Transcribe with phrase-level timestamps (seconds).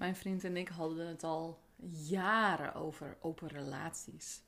[0.00, 1.60] Mijn vriend en ik hadden het al
[2.08, 4.42] jaren over open relaties.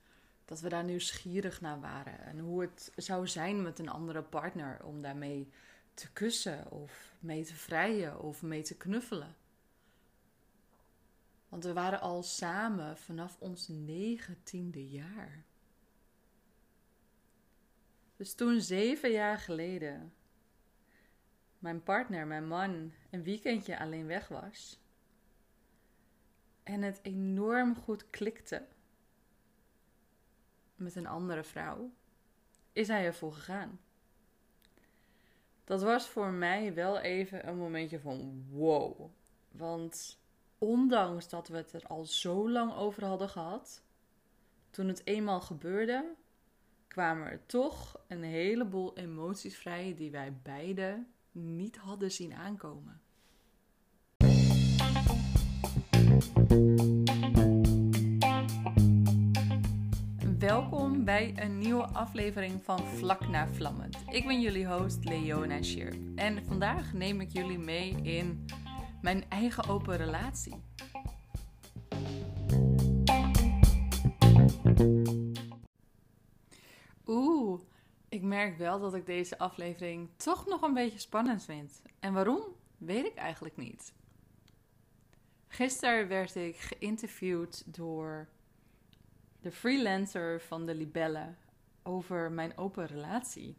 [0.44, 4.84] Dat we daar nieuwsgierig naar waren en hoe het zou zijn met een andere partner
[4.84, 5.50] om daarmee
[5.94, 9.36] te kussen of mee te vrijen of mee te knuffelen.
[11.48, 15.44] Want we waren al samen vanaf ons negentiende jaar.
[18.16, 20.12] Dus toen zeven jaar geleden
[21.58, 24.81] mijn partner, mijn man, een weekendje alleen weg was.
[26.62, 28.66] En het enorm goed klikte
[30.74, 31.90] met een andere vrouw,
[32.72, 33.80] is hij ervoor gegaan.
[35.64, 39.10] Dat was voor mij wel even een momentje van wow.
[39.48, 40.20] Want
[40.58, 43.82] ondanks dat we het er al zo lang over hadden gehad,
[44.70, 46.14] toen het eenmaal gebeurde,
[46.88, 53.01] kwamen er toch een heleboel emoties vrij die wij beiden niet hadden zien aankomen.
[60.38, 63.96] Welkom bij een nieuwe aflevering van Vlak naar Vlammend.
[64.10, 68.46] Ik ben jullie host Leona Scherp en vandaag neem ik jullie mee in
[69.02, 70.54] mijn eigen open relatie.
[77.06, 77.60] Oeh,
[78.08, 81.82] ik merk wel dat ik deze aflevering toch nog een beetje spannend vind.
[82.00, 82.42] En waarom?
[82.78, 83.92] Weet ik eigenlijk niet.
[85.52, 88.28] Gisteren werd ik geïnterviewd door
[89.40, 91.34] de freelancer van de Libelle
[91.82, 93.56] over mijn open relatie.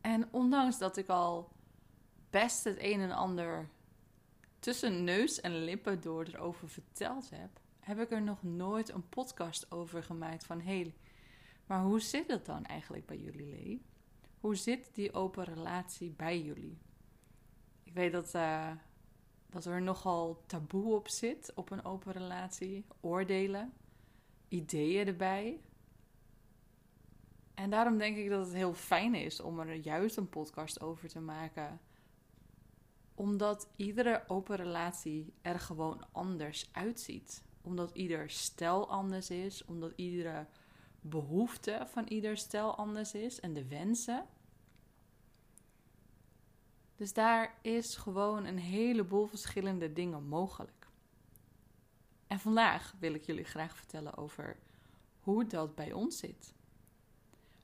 [0.00, 1.52] En ondanks dat ik al
[2.30, 3.68] best het een en ander
[4.58, 9.72] tussen neus en lippen door erover verteld heb, heb ik er nog nooit een podcast
[9.72, 10.94] over gemaakt van hey,
[11.66, 13.82] maar hoe zit het dan eigenlijk bij jullie, Lee?
[14.40, 16.78] Hoe zit die open relatie bij jullie?
[17.82, 18.70] Ik weet dat, uh,
[19.50, 23.72] dat er nogal taboe op zit op een open relatie, oordelen,
[24.48, 25.60] ideeën erbij.
[27.54, 31.08] En daarom denk ik dat het heel fijn is om er juist een podcast over
[31.08, 31.80] te maken.
[33.14, 37.44] Omdat iedere open relatie er gewoon anders uitziet.
[37.62, 39.64] Omdat ieder stijl anders is.
[39.64, 40.46] Omdat iedere
[41.00, 44.26] behoefte van ieder stel anders is en de wensen.
[46.96, 50.86] Dus daar is gewoon een heleboel verschillende dingen mogelijk.
[52.26, 54.56] En vandaag wil ik jullie graag vertellen over
[55.20, 56.54] hoe dat bij ons zit.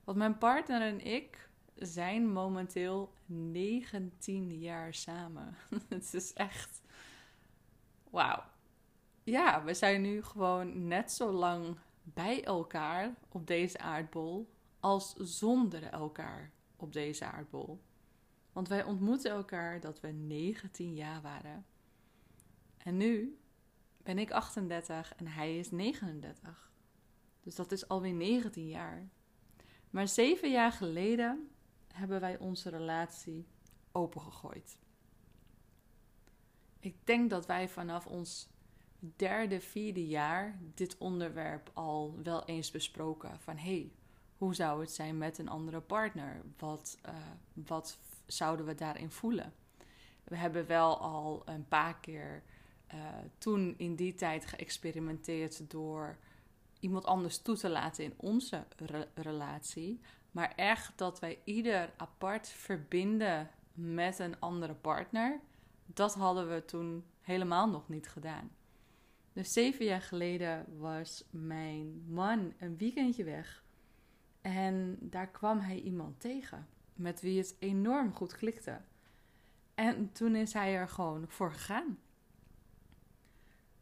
[0.03, 5.55] Want mijn partner en ik zijn momenteel 19 jaar samen.
[5.89, 6.81] Het is echt.
[8.09, 8.43] Wauw.
[9.23, 14.49] Ja, we zijn nu gewoon net zo lang bij elkaar op deze aardbol
[14.79, 17.81] als zonder elkaar op deze aardbol.
[18.53, 21.65] Want wij ontmoetten elkaar dat we 19 jaar waren.
[22.77, 23.37] En nu
[24.03, 26.71] ben ik 38 en hij is 39.
[27.41, 29.09] Dus dat is alweer 19 jaar.
[29.89, 31.49] Maar zeven jaar geleden
[31.93, 33.47] hebben wij onze relatie
[33.91, 34.77] opengegooid.
[36.79, 38.49] Ik denk dat wij vanaf ons
[38.99, 43.39] derde, vierde jaar dit onderwerp al wel eens besproken.
[43.39, 43.91] Van hey,
[44.37, 46.41] hoe zou het zijn met een andere partner?
[46.57, 47.15] Wat, uh,
[47.53, 49.53] wat zouden we daarin voelen?
[50.23, 52.43] We hebben wel al een paar keer
[52.93, 52.99] uh,
[53.37, 56.17] toen in die tijd geëxperimenteerd door
[56.79, 59.99] iemand anders toe te laten in onze re relatie.
[60.31, 65.39] Maar echt dat wij ieder apart verbinden met een andere partner,
[65.85, 68.51] dat hadden we toen helemaal nog niet gedaan.
[69.33, 73.63] Dus zeven jaar geleden was mijn man een weekendje weg.
[74.41, 76.67] En daar kwam hij iemand tegen
[77.03, 78.81] met wie het enorm goed klikte.
[79.75, 81.99] En toen is hij er gewoon voor gegaan.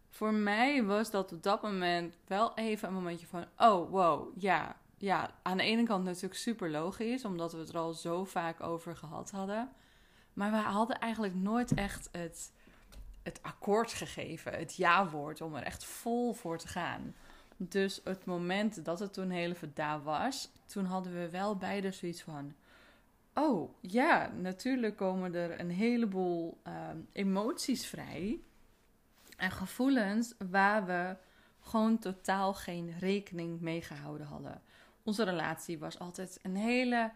[0.09, 4.79] Voor mij was dat op dat moment wel even een momentje van: oh wow, ja.
[4.97, 8.61] Ja, aan de ene kant natuurlijk super logisch, omdat we het er al zo vaak
[8.61, 9.69] over gehad hadden.
[10.33, 12.51] Maar we hadden eigenlijk nooit echt het
[13.23, 17.15] het akkoord gegeven, het ja-woord, om er echt vol voor te gaan.
[17.57, 21.91] Dus het moment dat het toen heel even daar was, toen hadden we wel beide
[21.91, 22.53] zoiets van:
[23.33, 28.39] Oh ja, natuurlijk komen er een heleboel ehm, emoties vrij
[29.37, 31.15] en gevoelens waar we
[31.59, 34.61] gewoon totaal geen rekening mee gehouden hadden.
[35.03, 37.11] Onze relatie was altijd een hele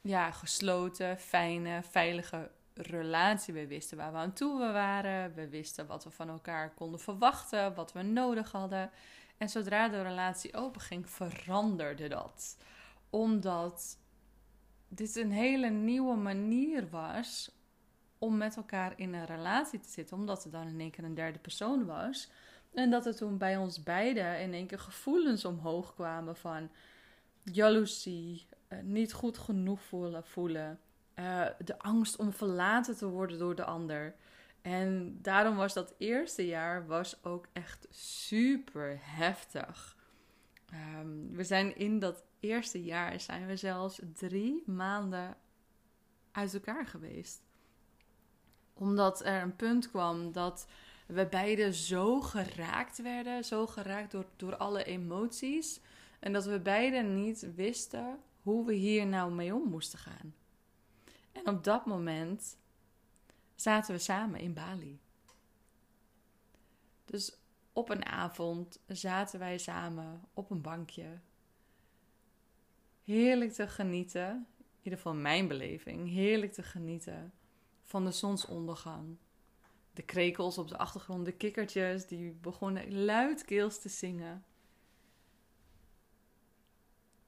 [0.00, 3.54] ja, gesloten, fijne, veilige relatie.
[3.54, 5.34] We wisten waar we aan toe waren.
[5.34, 8.90] We wisten wat we van elkaar konden verwachten, wat we nodig hadden.
[9.36, 12.56] En zodra de relatie openging, veranderde dat.
[13.10, 13.98] Omdat
[14.88, 17.50] dit een hele nieuwe manier was
[18.18, 21.14] om met elkaar in een relatie te zitten, omdat er dan in één keer een
[21.14, 22.30] derde persoon was.
[22.74, 26.70] En dat er toen bij ons beiden in één keer gevoelens omhoog kwamen van
[27.42, 30.80] jaloezie, uh, niet goed genoeg voelen, voelen
[31.14, 34.14] uh, de angst om verlaten te worden door de ander.
[34.62, 39.96] En daarom was dat eerste jaar was ook echt super heftig.
[40.98, 45.36] Um, we zijn in dat eerste jaar zijn we zelfs drie maanden
[46.32, 47.42] uit elkaar geweest.
[48.72, 50.66] Omdat er een punt kwam dat
[51.06, 55.80] we beiden zo geraakt werden, zo geraakt door, door alle emoties.
[56.18, 60.34] En dat we beiden niet wisten hoe we hier nou mee om moesten gaan.
[61.32, 62.56] En op dat moment
[63.54, 65.00] zaten we samen in Bali.
[67.04, 67.38] Dus
[67.72, 71.20] op een avond zaten wij samen op een bankje.
[73.06, 77.32] Heerlijk te genieten, in ieder geval mijn beleving, heerlijk te genieten
[77.82, 79.16] van de zonsondergang.
[79.92, 84.44] De krekels op de achtergrond, de kikkertjes die begonnen luidkeels te zingen.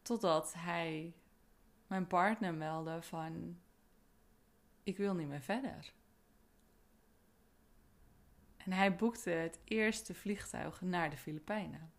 [0.03, 1.15] Totdat hij,
[1.87, 3.59] mijn partner, meldde van
[4.83, 5.93] ik wil niet meer verder.
[8.57, 11.93] En hij boekte het eerste vliegtuig naar de Filipijnen.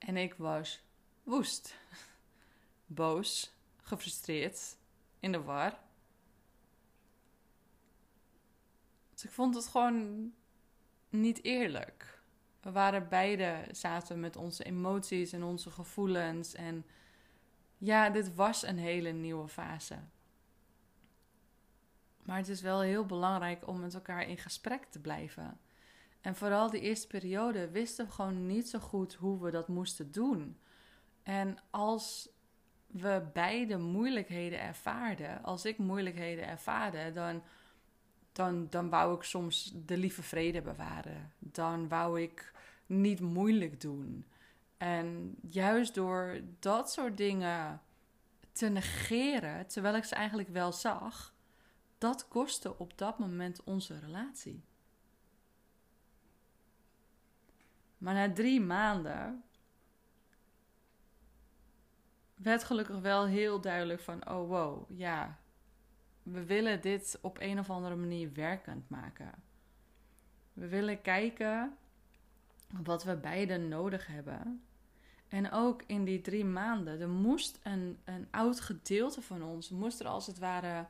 [0.00, 0.82] En ik was
[1.22, 1.78] woest,
[2.86, 4.76] boos, gefrustreerd,
[5.18, 5.78] in de war.
[9.12, 10.32] Dus ik vond het gewoon
[11.08, 12.22] niet eerlijk.
[12.60, 16.84] We waren beide, zaten met onze emoties en onze gevoelens en
[17.78, 19.98] ja, dit was een hele nieuwe fase.
[22.22, 25.60] Maar het is wel heel belangrijk om met elkaar in gesprek te blijven.
[26.20, 30.12] En vooral die eerste periode wisten we gewoon niet zo goed hoe we dat moesten
[30.12, 30.58] doen.
[31.22, 32.28] En als
[32.86, 37.42] we beide moeilijkheden ervaarden, als ik moeilijkheden ervaarde, dan,
[38.32, 41.32] dan, dan wou ik soms de lieve vrede bewaren.
[41.38, 42.52] Dan wou ik
[42.86, 44.26] niet moeilijk doen.
[44.76, 47.82] En juist door dat soort dingen
[48.52, 51.34] te negeren, terwijl ik ze eigenlijk wel zag,
[51.98, 54.64] dat kostte op dat moment onze relatie.
[58.00, 59.42] Maar na drie maanden
[62.34, 65.38] werd gelukkig wel heel duidelijk van: oh wow, ja,
[66.22, 69.32] we willen dit op een of andere manier werkend maken.
[70.52, 71.76] We willen kijken
[72.82, 74.62] wat we beiden nodig hebben
[75.30, 80.00] en ook in die drie maanden, er moest een, een oud gedeelte van ons, moest
[80.00, 80.86] er als het ware,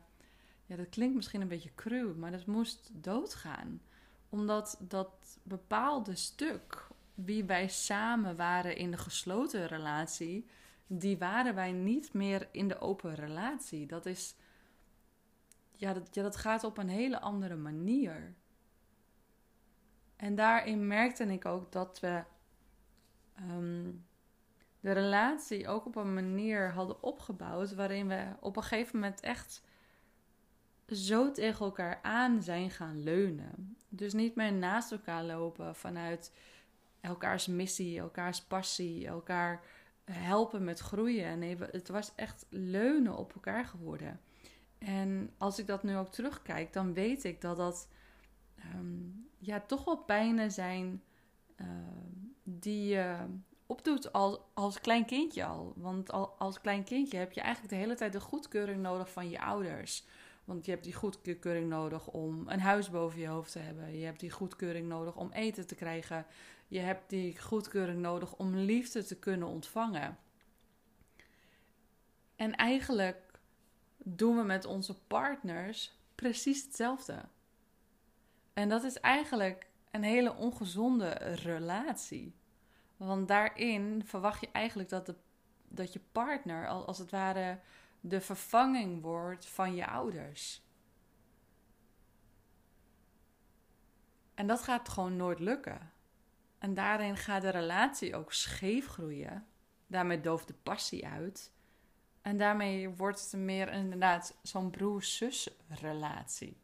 [0.67, 3.81] ja, dat klinkt misschien een beetje cru, maar dat moest doodgaan.
[4.29, 6.89] Omdat dat bepaalde stuk,
[7.25, 10.47] wie wij samen waren in de gesloten relatie,
[10.87, 13.87] die waren wij niet meer in de open relatie.
[13.87, 14.37] Dat is,
[15.73, 18.35] ja, dat, ja, dat gaat op een hele andere manier.
[20.17, 22.25] En daarin merkte ik ook dat we.
[23.35, 23.91] Ehm,
[24.81, 29.63] de relatie ook op een manier hadden opgebouwd waarin we op een gegeven moment echt
[30.89, 33.77] zo tegen elkaar aan zijn gaan leunen.
[33.89, 36.33] Dus niet meer naast elkaar lopen vanuit
[37.01, 39.63] elkaars missie, elkaars passie, elkaar
[40.05, 41.43] helpen met groeien.
[41.61, 44.21] Het was echt leunen op elkaar geworden.
[44.79, 47.89] En als ik dat nu ook terugkijk, dan weet ik dat dat
[48.57, 49.09] ehm,
[49.39, 51.03] ja, toch wel pijnen zijn
[51.57, 51.67] uh,
[52.43, 53.17] die je
[53.67, 55.73] opdoet als, als klein kindje al.
[55.77, 59.31] Want al, als klein kindje heb je eigenlijk de hele tijd de goedkeuring nodig van
[59.31, 60.05] je ouders.
[60.45, 63.99] Want je hebt die goedkeuring nodig om een huis boven je hoofd te hebben.
[63.99, 66.27] Je hebt die goedkeuring nodig om eten te krijgen.
[66.71, 70.19] Je hebt die goedkeuring nodig om liefde te kunnen ontvangen.
[72.37, 73.41] En eigenlijk
[73.97, 77.25] doen we met onze partners precies hetzelfde.
[78.53, 81.11] En dat is eigenlijk een hele ongezonde
[81.45, 82.35] relatie.
[82.97, 85.15] Want daarin verwacht je eigenlijk dat, de,
[85.69, 87.61] dat je partner als het ware
[88.01, 90.63] de vervanging wordt van je ouders.
[94.35, 95.99] En dat gaat gewoon nooit lukken.
[96.61, 99.47] En daarin gaat de relatie ook scheef groeien.
[99.87, 101.53] Daarmee dooft de passie uit.
[102.23, 106.61] En daarmee wordt het meer inderdaad zo'n broer-zus relatie.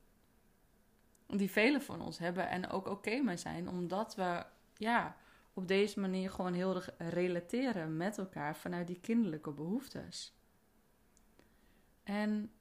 [1.26, 5.16] Die velen van ons hebben en ook oké mee zijn, omdat we ja,
[5.52, 10.36] op deze manier gewoon heel erg relateren met elkaar vanuit die kinderlijke behoeftes.
[12.02, 12.52] En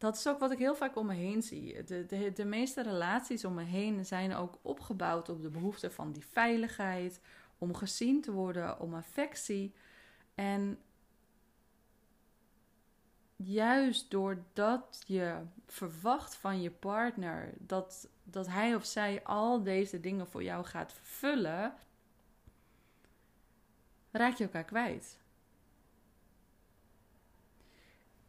[0.00, 1.84] dat is ook wat ik heel vaak om me heen zie.
[1.84, 6.12] De, de, de meeste relaties om me heen zijn ook opgebouwd op de behoefte van
[6.12, 7.20] die veiligheid,
[7.58, 9.74] om gezien te worden, om affectie.
[10.34, 10.78] En
[13.36, 20.26] juist doordat je verwacht van je partner dat, dat hij of zij al deze dingen
[20.26, 21.74] voor jou gaat vervullen,
[24.10, 25.19] raak je elkaar kwijt.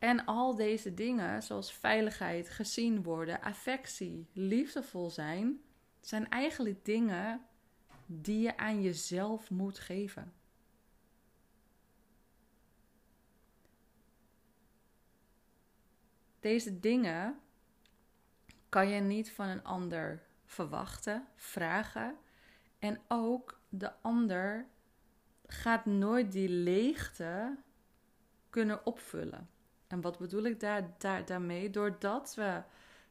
[0.02, 5.62] En al deze dingen, zoals veiligheid, gezien worden, affectie, liefdevol zijn,
[6.00, 7.46] zijn eigenlijk dingen
[8.06, 10.34] die je aan jezelf moet geven.
[16.40, 17.40] Deze dingen
[18.70, 22.18] kan je niet van een ander verwachten, vragen.
[22.80, 24.68] En ook de ander
[25.46, 27.58] gaat nooit die leegte
[28.50, 29.51] kunnen opvullen.
[29.92, 31.70] En wat bedoel ik daar, daar, daarmee?
[31.70, 32.64] Doordat we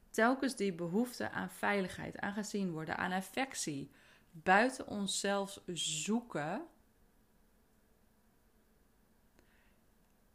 [0.09, 3.91] telkens die behoefte aan veiligheid, aan gezien worden, aan affectie,
[4.31, 6.67] buiten onszelf zoeken,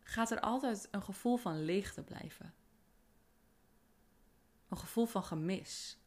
[0.00, 2.54] gaat er altijd een gevoel van leegte blijven.
[4.68, 5.98] Een gevoel van gemis.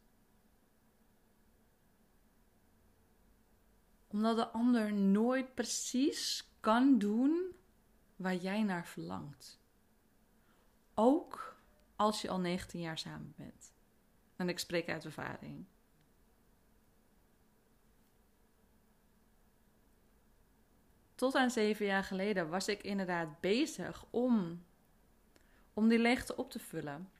[4.06, 7.56] Omdat de ander nooit precies kan doen
[8.16, 9.59] waar jij naar verlangt.
[11.02, 11.56] Ook
[11.96, 13.72] als je al 19 jaar samen bent.
[14.36, 15.64] En ik spreek uit ervaring.
[21.14, 24.64] Tot aan zeven jaar geleden was ik inderdaad bezig om,
[25.74, 27.10] om die leegte op te vullen.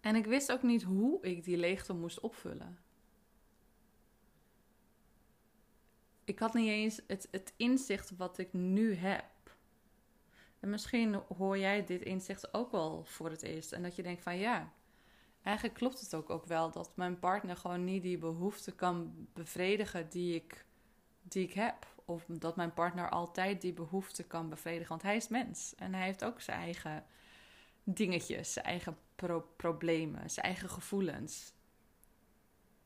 [0.00, 2.78] En ik wist ook niet hoe ik die leegte moest opvullen.
[6.24, 9.31] Ik had niet eens het, het inzicht wat ik nu heb.
[10.62, 13.72] En misschien hoor jij dit inzicht ook wel voor het eerst.
[13.72, 14.72] En dat je denkt van ja,
[15.42, 20.08] eigenlijk klopt het ook, ook wel dat mijn partner gewoon niet die behoefte kan bevredigen
[20.08, 20.64] die ik,
[21.22, 21.86] die ik heb.
[22.04, 24.88] Of dat mijn partner altijd die behoefte kan bevredigen.
[24.88, 27.04] Want hij is mens en hij heeft ook zijn eigen
[27.84, 28.98] dingetjes, zijn eigen
[29.56, 31.52] problemen, zijn eigen gevoelens.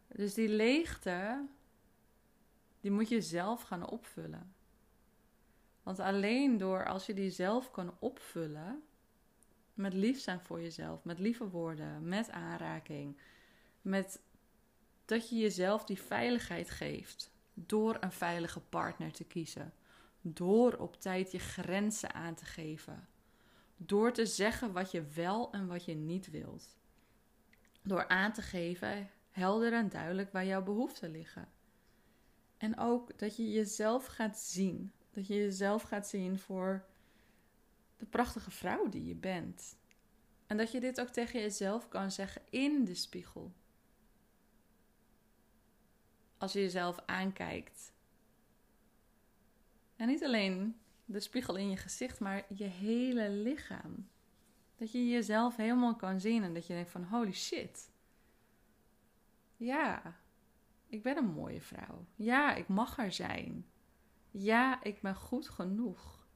[0.09, 1.47] Dus die leegte,
[2.81, 4.56] die moet je zelf gaan opvullen.
[5.87, 8.83] Want alleen door als je die zelf kan opvullen,
[9.75, 13.21] met lief zijn voor jezelf, met lieve woorden, met aanraking,
[13.83, 14.21] met
[15.05, 19.73] dat je jezelf die veiligheid geeft door een veilige partner te kiezen,
[20.21, 23.09] door op tijd je grenzen aan te geven,
[23.77, 26.77] door te zeggen wat je wel en wat je niet wilt,
[27.83, 31.49] door aan te geven helder en duidelijk waar jouw behoeften liggen.
[32.57, 36.85] En ook dat je jezelf gaat zien dat je jezelf gaat zien voor
[37.97, 39.77] de prachtige vrouw die je bent.
[40.47, 43.53] En dat je dit ook tegen jezelf kan zeggen in de spiegel.
[46.39, 47.93] Als je jezelf aankijkt.
[49.97, 54.09] En niet alleen de spiegel in je gezicht, maar je hele lichaam.
[54.75, 57.91] Dat je jezelf helemaal kan zien en dat je denkt van holy shit.
[59.57, 60.17] Ja,
[60.87, 62.07] ik ben een mooie vrouw.
[62.15, 63.67] Ja, ik mag er zijn.
[64.39, 66.27] Ja, ik ben goed genoeg.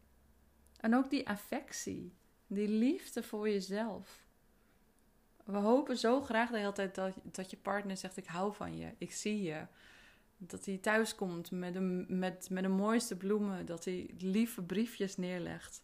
[0.81, 2.15] En ook die affectie,
[2.47, 4.27] die liefde voor jezelf.
[5.45, 8.77] We hopen zo graag de hele tijd dat, dat je partner zegt: Ik hou van
[8.77, 9.67] je, ik zie je.
[10.37, 15.83] Dat hij thuis komt met met, met de mooiste bloemen, dat hij lieve briefjes neerlegt.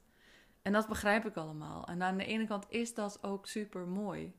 [0.62, 1.87] En dat begrijp ik allemaal.
[1.87, 4.35] En aan de ene kant is dat ook super mooi.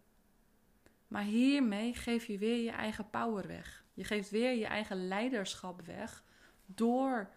[1.07, 3.85] Maar hiermee geef je weer je eigen power weg.
[3.93, 6.23] Je geeft weer je eigen leiderschap weg
[6.65, 7.29] door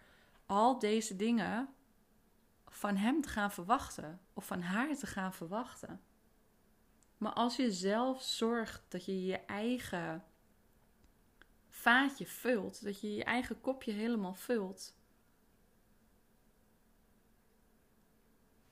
[0.51, 1.73] al deze dingen
[2.67, 6.01] van hem te gaan verwachten of van haar te gaan verwachten.
[7.17, 10.25] Maar als je zelf zorgt dat je je eigen
[11.69, 14.95] vaatje vult, dat je je eigen kopje helemaal vult,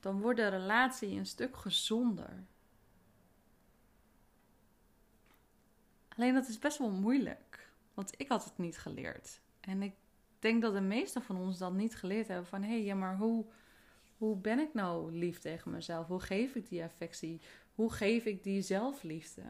[0.00, 2.46] dan wordt de relatie een stuk gezonder.
[6.08, 9.40] Alleen dat is best wel moeilijk, want ik had het niet geleerd.
[9.60, 9.94] En ik
[10.42, 13.16] denk dat de meesten van ons dat niet geleerd hebben van hé, hey, ja, maar
[13.16, 13.44] hoe,
[14.16, 16.06] hoe ben ik nou lief tegen mezelf?
[16.06, 17.40] Hoe geef ik die affectie?
[17.74, 19.42] Hoe geef ik die zelfliefde?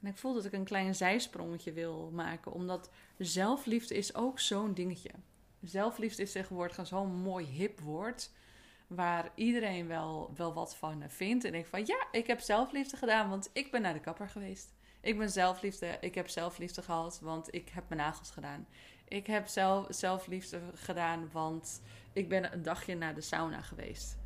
[0.00, 4.74] En ik voel dat ik een klein zijsprongetje wil maken, omdat zelfliefde is ook zo'n
[4.74, 5.10] dingetje.
[5.62, 8.30] Zelfliefde is tegenwoordig zo'n mooi hip woord,
[8.86, 11.44] waar iedereen wel, wel wat van vindt.
[11.44, 14.72] En ik van ja, ik heb zelfliefde gedaan, want ik ben naar de kapper geweest.
[15.00, 15.96] Ik ben zelfliefde.
[16.00, 18.66] Ik heb zelfliefde gehad, want ik heb mijn nagels gedaan.
[19.08, 24.18] Ik heb zelf, zelfliefde gedaan, want ik ben een dagje naar de sauna geweest.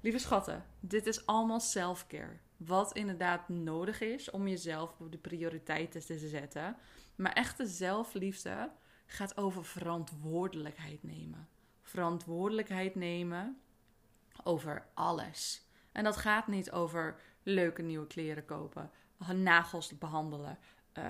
[0.00, 2.38] Lieve schatten, dit is allemaal self-care.
[2.56, 6.76] Wat inderdaad nodig is om jezelf op de prioriteiten te zetten.
[7.16, 8.70] Maar echte zelfliefde
[9.06, 11.48] gaat over verantwoordelijkheid nemen.
[11.82, 13.60] Verantwoordelijkheid nemen
[14.44, 15.62] over alles.
[15.92, 18.90] En dat gaat niet over leuke nieuwe kleren kopen,
[19.32, 20.58] nagels behandelen,
[20.98, 21.04] uh,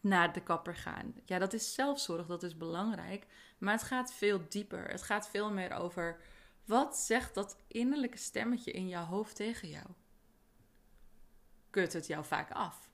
[0.00, 1.14] naar de kapper gaan.
[1.24, 3.26] Ja, dat is zelfzorg, dat is belangrijk.
[3.58, 4.88] Maar het gaat veel dieper.
[4.88, 6.20] Het gaat veel meer over
[6.64, 9.86] wat zegt dat innerlijke stemmetje in jouw hoofd tegen jou?
[11.70, 12.90] Kut het jou vaak af?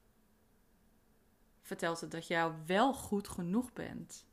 [1.61, 4.27] Vertelt het dat jou wel goed genoeg bent?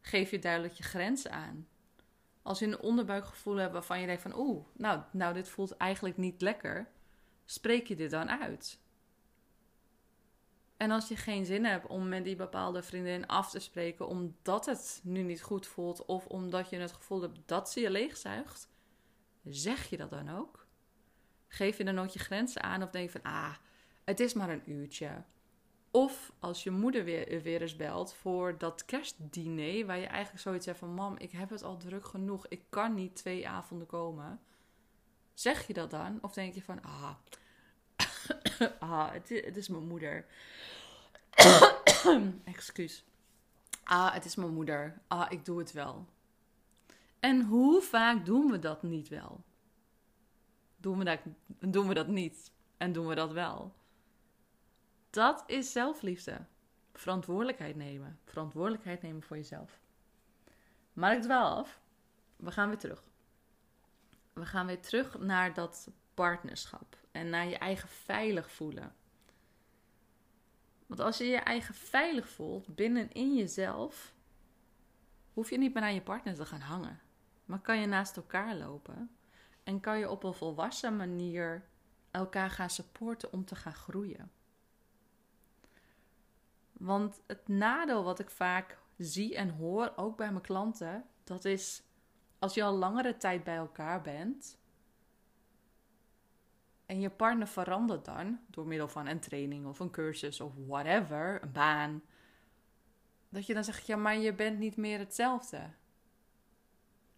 [0.00, 1.68] Geef je duidelijk je grenzen aan?
[2.42, 6.16] Als je een onderbuikgevoel hebt waarvan je denkt van oeh, nou, nou dit voelt eigenlijk
[6.16, 6.90] niet lekker,
[7.50, 8.80] spreek je dit dan uit?
[10.76, 14.66] En als je geen zin hebt om met die bepaalde vriendin af te spreken omdat
[14.66, 18.68] het nu niet goed voelt of omdat je het gevoel hebt dat ze je leegzuigt,
[19.44, 20.66] zeg je dat dan ook?
[21.48, 23.54] Geef je dan ook je grenzen aan of denk je van ah,
[24.04, 25.24] het is maar een uurtje.
[25.90, 30.66] Of als je moeder weer, weer eens belt voor dat kerstdiner, waar je eigenlijk zoiets
[30.66, 34.40] hebt van: Mam, ik heb het al druk genoeg, ik kan niet twee avonden komen.
[35.40, 36.18] Zeg je dat dan?
[36.22, 37.14] Of denk je van: Ah,
[38.78, 40.26] ah het, is, mijn moeder.
[42.44, 43.04] Excuus.
[43.84, 45.00] Ah, het is mijn moeder.
[45.06, 46.06] Ah, ik doe het wel.
[47.20, 49.44] En hoe vaak doen we dat niet wel?
[50.76, 52.52] Doen we dat, doen we dat niet?
[52.76, 53.74] En doen we dat wel?
[55.10, 56.46] Dat is zelfliefde.
[56.92, 58.18] Verantwoordelijkheid nemen.
[58.24, 59.80] Verantwoordelijkheid nemen voor jezelf.
[60.92, 61.80] Maar ik dwaal af.
[62.36, 63.09] We gaan weer terug.
[64.40, 66.96] We gaan weer terug naar dat partnerschap.
[67.10, 68.94] En naar je eigen veilig voelen.
[70.86, 74.14] Want als je je eigen veilig voelt binnenin jezelf,
[75.32, 77.00] hoef je niet meer aan je partner te gaan hangen.
[77.44, 79.10] Maar kan je naast elkaar lopen
[79.62, 81.64] en kan je op een volwassen manier
[82.10, 84.30] elkaar gaan supporten om te gaan groeien.
[86.72, 91.82] Want het nadeel wat ik vaak zie en hoor, ook bij mijn klanten, dat is
[92.40, 94.58] als je al langere tijd bij elkaar bent,
[96.86, 101.42] en je partner verandert dan door middel van een training of een cursus of whatever,
[101.42, 102.02] een baan.
[103.28, 105.70] Dat je dan zegt, ja, maar je bent niet meer hetzelfde.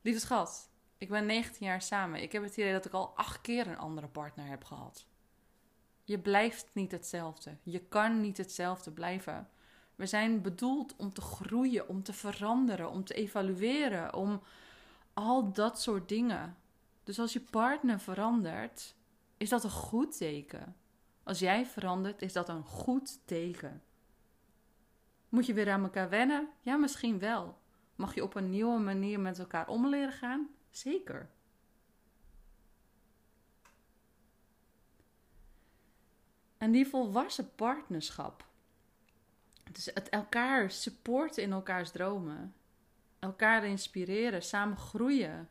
[0.01, 2.23] Lieve schat, ik ben 19 jaar samen.
[2.23, 5.07] Ik heb het idee dat ik al acht keer een andere partner heb gehad.
[6.05, 7.57] Je blijft niet hetzelfde.
[7.63, 9.49] Je kan niet hetzelfde blijven.
[9.95, 14.43] We zijn bedoeld om te groeien, om te veranderen, om te evalueren, om
[15.15, 16.57] al dat soort dingen.
[17.05, 18.95] Dus als je partner verandert,
[19.37, 20.77] is dat een goed teken.
[21.23, 23.83] Als jij verandert, is dat een goed teken.
[25.29, 26.49] Moet je weer aan elkaar wennen?
[26.61, 27.59] Ja, misschien wel.
[27.95, 30.49] Mag je op een nieuwe manier met elkaar om leren gaan?
[30.71, 31.31] Zeker.
[36.59, 38.47] En die volwassen partnerschap.
[39.73, 42.55] Dus het elkaar supporten in elkaars dromen.
[43.23, 45.49] Elkaar inspireren, samen groeien.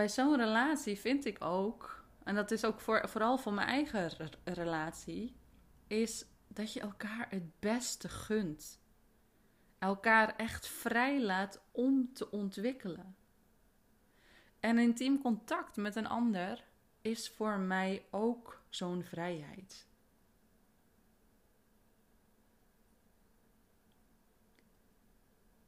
[0.00, 4.10] bij zo'n relatie vind ik ook, en dat is ook voor, vooral voor mijn eigen
[4.44, 5.36] relatie,
[5.86, 8.80] is dat je elkaar het beste gunt.
[9.78, 13.16] Elkaar echt vrij laat om te ontwikkelen.
[14.60, 16.64] En intiem contact met een ander
[17.00, 19.86] is voor mij ook zo'n vrijheid.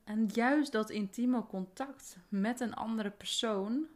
[0.04, 3.86] En juist dat intieme contact met een andere persoon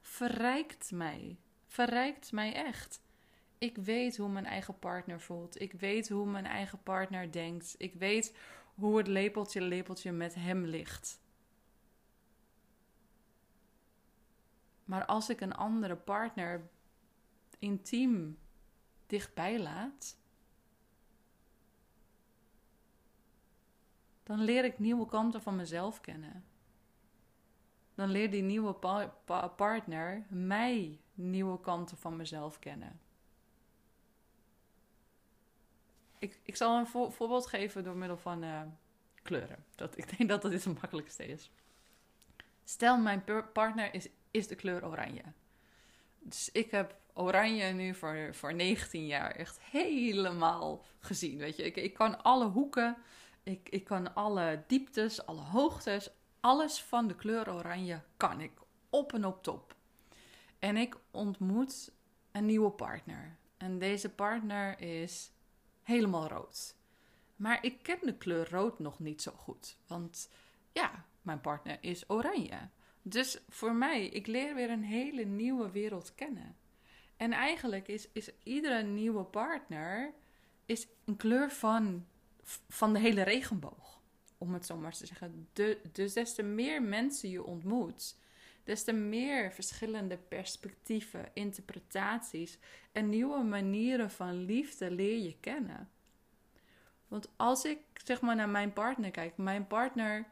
[0.00, 1.38] verrijkt mij.
[1.66, 3.00] Verrijkt mij echt.
[3.58, 5.60] Ik weet hoe mijn eigen partner voelt.
[5.60, 7.74] Ik weet hoe mijn eigen partner denkt.
[7.78, 8.36] Ik weet
[8.74, 11.20] hoe het lepeltje lepeltje met hem ligt.
[14.84, 16.68] Maar als ik een andere partner
[17.58, 18.38] intiem
[19.06, 20.16] dichtbij laat,
[24.26, 26.44] dan leer ik nieuwe kanten van mezelf kennen
[27.96, 28.74] dan leert die nieuwe
[29.56, 33.00] partner mij nieuwe kanten van mezelf kennen.
[36.18, 38.62] Ik, ik zal een voorbeeld geven door middel van uh,
[39.22, 39.64] kleuren.
[39.74, 41.50] Dat, ik denk dat dat het makkelijkste is.
[42.64, 45.22] Stel, mijn partner is, is de kleur oranje.
[46.18, 51.38] Dus ik heb oranje nu voor, voor 19 jaar echt helemaal gezien.
[51.38, 52.96] Weet je, ik, ik kan alle hoeken,
[53.46, 58.52] ik, ik kan alle dieptes, alle hoogtes, alles van de kleur oranje kan ik
[58.90, 59.76] op en op top.
[60.58, 61.92] En ik ontmoet
[62.32, 63.36] een nieuwe partner.
[63.56, 65.30] En deze partner is
[65.82, 66.76] helemaal rood.
[67.36, 69.78] Maar ik ken de kleur rood nog niet zo goed.
[69.86, 70.30] Want
[70.72, 72.68] ja, mijn partner is oranje.
[73.02, 76.56] Dus voor mij, ik leer weer een hele nieuwe wereld kennen.
[77.16, 80.14] En eigenlijk is, is iedere nieuwe partner
[80.64, 82.06] is een kleur van,
[82.68, 83.94] van de hele regenboog.
[84.38, 85.48] om het zo maar te zeggen.
[85.52, 88.16] De, dus des te meer mensen je ontmoet,
[88.64, 92.58] des te meer verschillende perspectieven, interpretaties
[92.92, 95.90] en nieuwe manieren van liefde leer je kennen.
[97.08, 100.26] Want als ik zeg maar naar mijn partner kijk, mijn partner,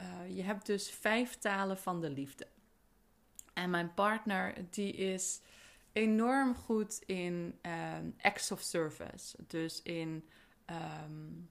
[0.00, 2.46] uh, je hebt dus vijf talen van de liefde.
[3.52, 5.40] En mijn partner, die is
[5.92, 9.36] enorm goed in um, acts of service.
[9.46, 10.28] Dus in,
[11.04, 11.48] um,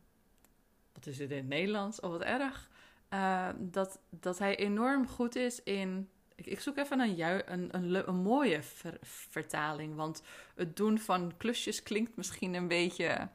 [0.96, 2.00] wat is het in het Nederlands?
[2.00, 2.70] Oh, wat erg.
[3.14, 6.10] Uh, dat, dat hij enorm goed is in.
[6.36, 9.96] Ik, zoek even een, een, een, mooie ver, vertaling.
[9.96, 10.24] Want
[10.56, 13.30] het doen van klusjes klinkt misschien een beetje,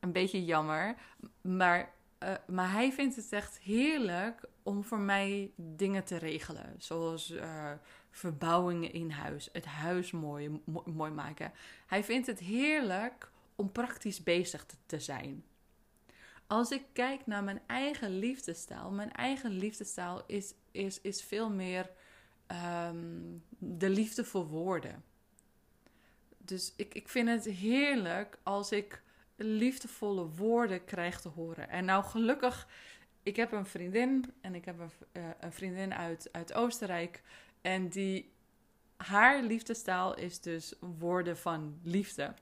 [0.00, 0.94] een beetje jammer.
[1.40, 6.74] Maar, uh, maar hij vindt het echt heerlijk om voor mij dingen te regelen.
[6.78, 7.72] Zoals uh,
[8.10, 11.52] verbouwingen in huis, het huis mooi, mooi maken.
[11.86, 15.44] Hij vindt het heerlijk om praktisch bezig te, zijn.
[16.52, 21.90] Als ik kijk naar mijn eigen liefdestaal, mijn eigen liefdestaal is, is, is veel meer
[22.86, 25.04] um, de liefde voor woorden.
[26.38, 29.02] Dus ik, ik vind het heerlijk als ik
[29.36, 31.68] liefdevolle woorden krijg te horen.
[31.68, 32.68] En nou gelukkig,
[33.22, 37.22] ik heb een vriendin en ik heb een, uh, een vriendin uit, uit Oostenrijk.
[37.60, 38.32] En die,
[38.96, 42.34] haar liefdestaal is dus woorden van liefde.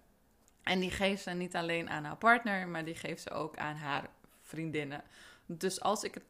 [0.63, 3.77] En die geeft ze niet alleen aan haar partner, maar die geeft ze ook aan
[3.77, 4.09] haar
[4.43, 5.03] vriendinnen.
[5.47, 6.29] Dus als ik het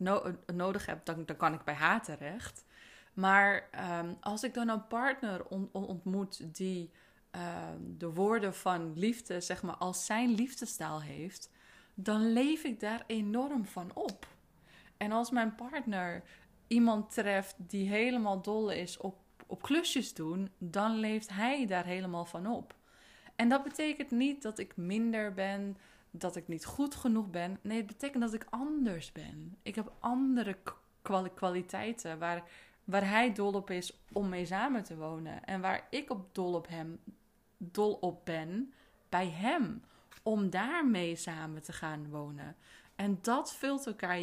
[0.54, 2.64] nodig heb, dan, dan kan ik bij haar terecht.
[3.12, 3.68] Maar
[4.00, 6.90] um, als ik dan een partner ontmoet die
[7.30, 11.50] um, de woorden van liefde, zeg maar, als zijn liefdestaal heeft,
[11.94, 14.26] dan leef ik daar enorm van op.
[14.96, 16.22] En als mijn partner
[16.66, 19.16] iemand treft die helemaal dol is op,
[19.46, 22.74] op klusjes doen, dan leeft hij daar helemaal van op.
[23.40, 25.76] En dat betekent niet dat ik minder ben,
[26.10, 27.58] dat ik niet goed genoeg ben.
[27.62, 29.56] Nee, het betekent dat ik anders ben.
[29.62, 30.56] Ik heb andere
[31.34, 32.42] kwaliteiten waar,
[32.84, 35.44] waar hij dol op is om mee samen te wonen.
[35.44, 37.00] En waar ik op dol op hem
[37.56, 38.72] dol op ben
[39.08, 39.82] bij hem.
[40.22, 42.56] Om daarmee samen te gaan wonen.
[42.94, 44.18] En dat vult elkaar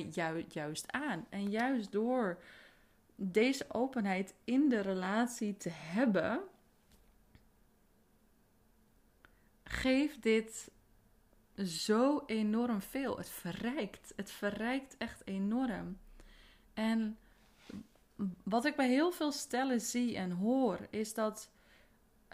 [0.49, 1.25] juist aan.
[1.29, 2.37] En juist door
[3.15, 6.41] deze openheid in de relatie te hebben,
[9.67, 10.71] geeft dit
[11.65, 13.17] zo enorm veel.
[13.17, 14.13] Het verrijkt.
[14.15, 15.97] Het verrijkt echt enorm.
[16.73, 17.17] En
[18.43, 21.51] wat ik bij heel veel stellen zie en hoor, is dat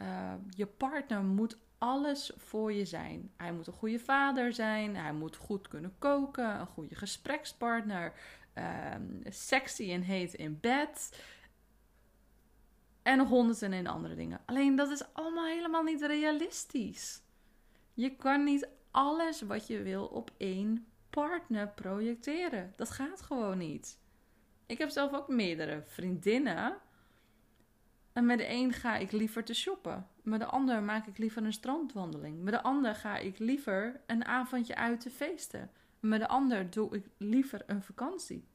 [0.02, 3.32] uh, je partner moet alles voor je zijn.
[3.38, 8.14] Hij moet een goede vader zijn, hij moet goed kunnen koken, een goede gesprekspartner,
[8.94, 11.24] um, sexy en heet in bed.
[13.02, 14.42] En nog honderden en andere dingen.
[14.46, 17.23] Alleen dat is allemaal helemaal niet realistisch.
[17.94, 22.74] Je kan niet alles wat je wil op één partner projecteren.
[22.76, 23.98] Dat gaat gewoon niet.
[24.66, 26.82] Ik heb zelf ook meerdere vriendinnen
[28.14, 30.08] en met de een ga ik liever te shoppen.
[30.22, 32.42] Met de ander maak ik liever een strandwandeling.
[32.44, 35.72] Met de ander ga ik liever een avondje uit te feesten.
[36.00, 38.48] Met de ander doe ik liever een vakantie.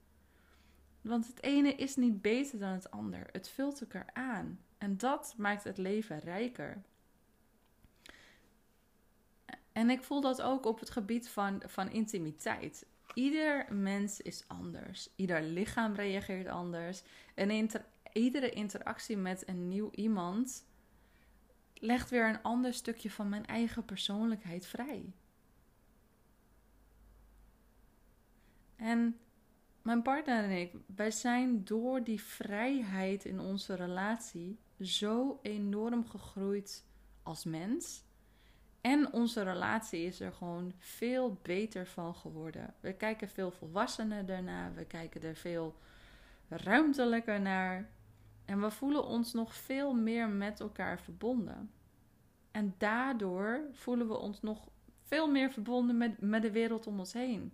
[1.00, 3.28] Want het ene is niet beter dan het ander.
[3.32, 4.60] Het vult elkaar aan.
[4.78, 6.82] En dat maakt het leven rijker.
[9.78, 12.86] En ik voel dat ook op het gebied van, van intimiteit.
[13.14, 15.08] Ieder mens is anders.
[15.16, 17.02] Ieder lichaam reageert anders.
[17.34, 17.70] En
[18.12, 20.66] iedere interactie met een nieuw iemand
[21.74, 25.12] legt weer een ander stukje van mijn eigen persoonlijkheid vrij.
[28.76, 29.18] En
[29.82, 36.84] mijn partner en ik, wij zijn door die vrijheid in onze relatie zo enorm gegroeid
[37.22, 38.06] als mens.
[38.80, 42.74] En onze relatie is er gewoon veel beter van geworden.
[42.80, 44.72] We kijken veel volwassener daarna.
[44.72, 45.74] We kijken er veel
[46.48, 47.88] ruimtelijker naar.
[48.44, 51.70] En we voelen ons nog veel meer met elkaar verbonden.
[52.50, 54.68] En daardoor voelen we ons nog
[55.02, 57.52] veel meer verbonden met, met de wereld om ons heen.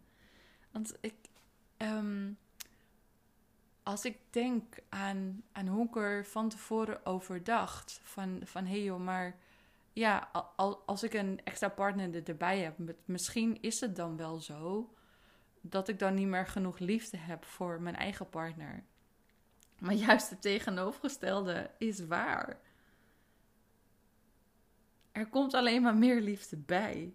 [0.70, 1.14] Want ik,
[1.76, 2.32] ehm,
[3.82, 8.86] als ik denk aan, aan hoe ik er van tevoren over dacht: van, van hé
[8.86, 9.36] hey maar
[9.94, 10.18] ja,
[10.86, 14.94] als ik een extra partner erbij heb, misschien is het dan wel zo
[15.60, 18.84] dat ik dan niet meer genoeg liefde heb voor mijn eigen partner.
[19.78, 22.60] Maar juist het tegenovergestelde is waar.
[25.12, 27.14] Er komt alleen maar meer liefde bij.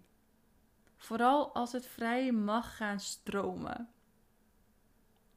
[0.96, 3.88] Vooral als het vrij mag gaan stromen.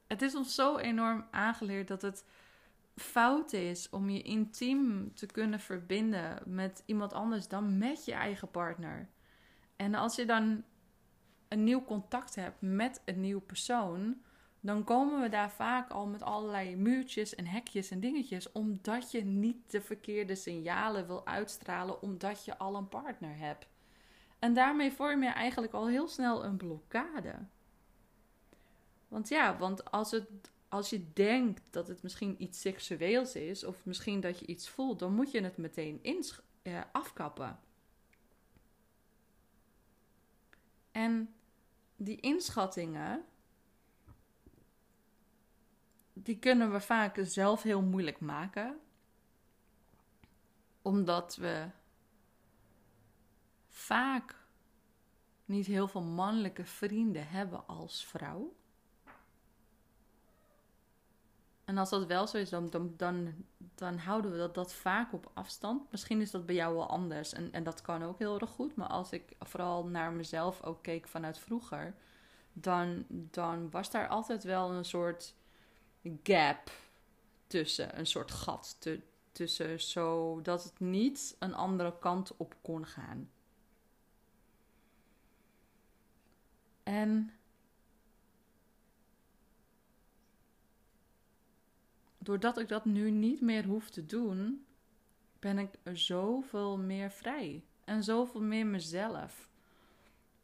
[0.07, 2.25] Het is ons zo enorm aangeleerd dat het
[2.95, 8.51] fout is om je intiem te kunnen verbinden met iemand anders dan met je eigen
[8.51, 9.09] partner.
[9.75, 10.63] En als je dan
[11.47, 14.21] een nieuw contact hebt met een nieuw persoon,
[14.59, 19.25] dan komen we daar vaak al met allerlei muurtjes en hekjes en dingetjes, omdat je
[19.25, 23.67] niet de verkeerde signalen wil uitstralen, omdat je al een partner hebt.
[24.39, 27.35] En daarmee vorm je eigenlijk al heel snel een blokkade.
[29.07, 30.27] Want ja, want als, het,
[30.73, 34.99] als je denkt dat het misschien iets seksueels is, of misschien dat je iets voelt,
[34.99, 37.59] dan moet je het meteen ins eh, afkappen.
[40.91, 41.33] En
[41.95, 43.25] die inschattingen,
[46.13, 48.79] die kunnen we vaak zelf heel moeilijk maken.
[50.81, 51.69] Omdat we
[53.67, 54.45] vaak
[55.45, 58.55] niet heel veel mannelijke vrienden hebben als vrouw.
[61.65, 63.33] En als dat wel zo is, dan, dan, dan,
[63.75, 65.91] dan houden we dat, dat vaak op afstand.
[65.91, 68.75] Misschien is dat bij jou wel anders en, en dat kan ook heel erg goed.
[68.75, 71.95] Maar als ik vooral naar mezelf ook keek vanuit vroeger,
[72.53, 75.35] dan, dan was daar altijd wel een soort
[76.23, 76.71] gap
[77.47, 83.29] tussen, een soort gat te, tussen, zodat het niet een andere kant op kon gaan.
[86.83, 87.31] En
[92.23, 94.65] doordat ik dat nu niet meer hoef te doen,
[95.39, 99.49] ben ik zoveel meer vrij en zoveel meer mezelf.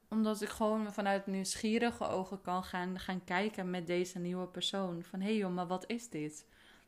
[0.07, 5.03] Omdat ik gewoon vanuit nieuwsgierige ogen kan gaan, gaan kijken met deze nieuwe persoon.
[5.03, 6.45] Van hé hey joh, maar wat is dit?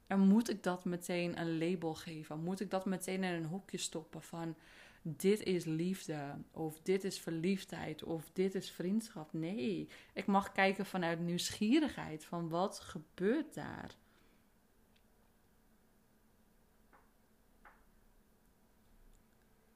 [0.08, 2.40] En moet ik dat meteen een label geven?
[2.40, 4.56] Moet ik dat meteen in een hokje stoppen van
[5.02, 9.34] dit is liefde of dit is verliefdheid of dit is vriendschap?
[9.34, 13.96] Nee, ik mag kijken vanuit nieuwsgierigheid van wat gebeurt daar?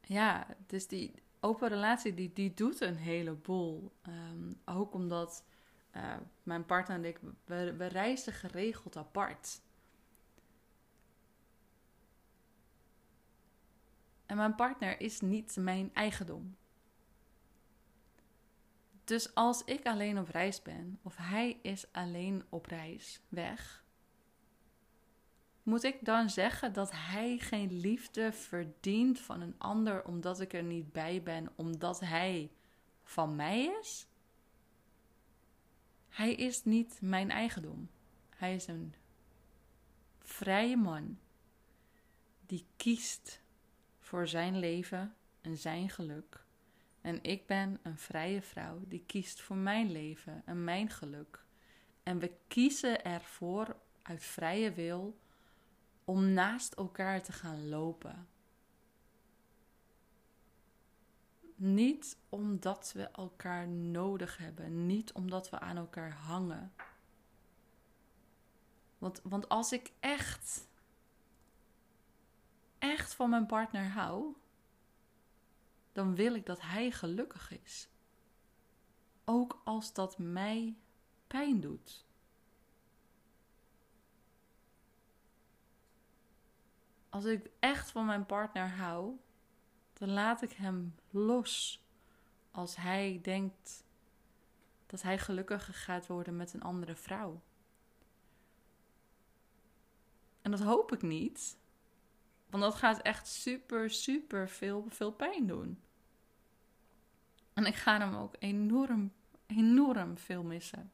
[0.08, 3.92] Ja, dus die open relatie die, die doet een heleboel.
[4.08, 5.44] Um, ook omdat
[5.96, 9.62] uh, mijn partner en ik, we, we reizen geregeld apart.
[14.26, 16.56] En mijn partner is niet mijn eigendom.
[19.04, 23.85] Dus als ik alleen op reis ben, of hij is alleen op reis weg,
[25.66, 30.64] moet ik dan zeggen dat hij geen liefde verdient van een ander omdat ik er
[30.64, 32.52] niet bij ben, omdat hij
[33.04, 34.08] van mij is?
[36.10, 37.90] Hij is niet mijn eigendom.
[38.30, 38.94] Hij is een
[40.20, 41.20] vrije man
[42.46, 43.42] die kiest
[44.00, 46.44] voor zijn leven en zijn geluk.
[47.02, 51.46] En ik ben een vrije vrouw die kiest voor mijn leven en mijn geluk.
[52.04, 55.24] En we kiezen ervoor uit vrije wil
[56.06, 58.28] om naast elkaar te gaan lopen.
[61.56, 66.74] Niet omdat we elkaar nodig hebben, niet omdat we aan elkaar hangen.
[68.98, 70.68] Want, want als ik echt,
[72.78, 74.36] echt van mijn partner hou,
[75.92, 77.90] dan wil ik dat hij gelukkig is.
[79.26, 80.78] Ook als dat mij
[81.28, 82.05] pijn doet.
[87.16, 89.20] Als ik echt van mijn partner hou,
[89.94, 91.84] dan laat ik hem los.
[92.52, 93.84] Als hij denkt
[94.86, 97.42] dat hij gelukkiger gaat worden met een andere vrouw.
[100.42, 101.58] En dat hoop ik niet.
[102.50, 105.82] Want dat gaat echt super, super veel, veel pijn doen.
[107.54, 109.14] En ik ga hem ook enorm,
[109.46, 110.92] enorm veel missen.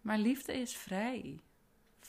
[0.00, 1.40] Maar liefde is vrij.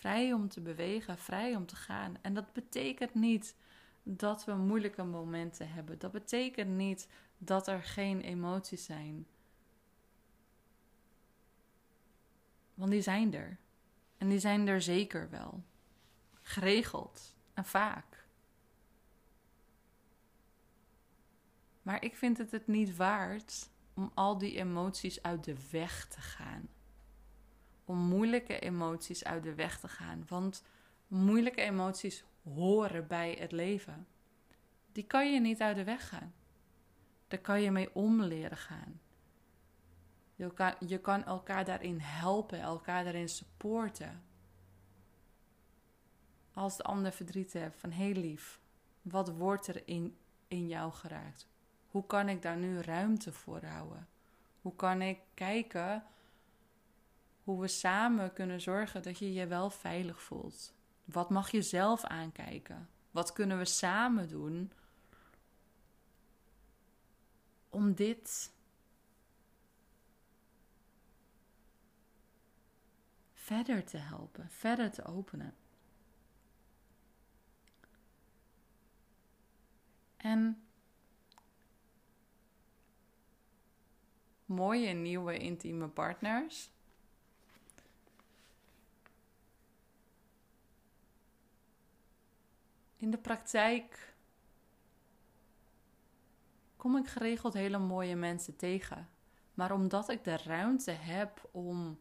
[0.01, 2.17] Vrij om te bewegen, vrij om te gaan.
[2.21, 3.55] En dat betekent niet
[4.03, 5.99] dat we moeilijke momenten hebben.
[5.99, 9.27] Dat betekent niet dat er geen emoties zijn.
[12.73, 13.57] Want die zijn er.
[14.17, 15.63] En die zijn er zeker wel.
[16.41, 18.25] Geregeld en vaak.
[21.81, 26.21] Maar ik vind het het niet waard om al die emoties uit de weg te
[26.21, 26.69] gaan
[27.91, 30.23] om moeilijke emoties uit de weg te gaan.
[30.27, 30.63] Want
[31.07, 34.07] moeilijke emoties horen bij het leven.
[34.91, 36.33] Die kan je niet uit de weg gaan.
[37.27, 38.99] Daar kan je mee om leren gaan.
[40.35, 44.23] Je kan, je kan elkaar daarin helpen, elkaar daarin supporten.
[46.53, 48.59] Als de ander verdriet heeft van heel lief,
[49.01, 51.47] wat wordt er in, in jou geraakt?
[51.87, 54.07] Hoe kan ik daar nu ruimte voor houden?
[54.61, 56.03] Hoe kan ik kijken
[57.43, 60.73] hoe we samen kunnen zorgen dat je je wel veilig voelt.
[61.05, 62.89] Wat mag je zelf aankijken?
[63.11, 64.71] Wat kunnen we samen doen
[67.69, 68.53] om dit
[73.33, 75.55] verder te helpen, verder te openen.
[80.17, 80.63] En
[84.45, 86.71] mooie nieuwe intieme partners.
[93.01, 94.15] In de praktijk
[96.75, 99.09] kom ik geregeld hele mooie mensen tegen.
[99.53, 101.97] Maar omdat ik de ruimte heb om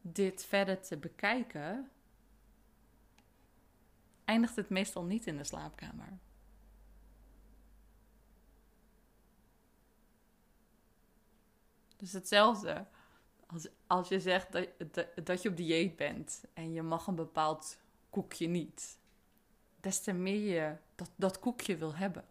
[0.00, 1.90] dit verder te bekijken,
[4.24, 6.18] eindigt het meestal niet in de slaapkamer.
[11.96, 12.86] Dus hetzelfde
[13.46, 17.14] als, als je zegt dat, dat, dat je op dieet bent en je mag een
[17.14, 17.78] bepaald
[18.10, 18.99] koekje niet.
[19.80, 22.24] Des te meer je dat, dat koekje wil hebben.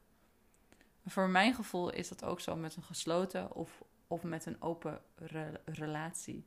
[1.06, 5.02] voor mijn gevoel is dat ook zo met een gesloten of, of met een open
[5.66, 6.46] relatie.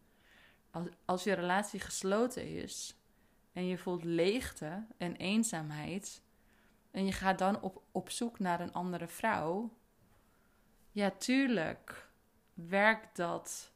[0.71, 2.97] Als, als je relatie gesloten is
[3.53, 6.23] en je voelt leegte en eenzaamheid
[6.91, 9.77] en je gaat dan op, op zoek naar een andere vrouw,
[10.91, 12.11] ja, tuurlijk
[12.55, 13.73] werkt dat